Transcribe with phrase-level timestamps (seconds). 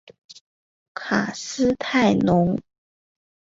[0.95, 2.57] 卡斯泰龙。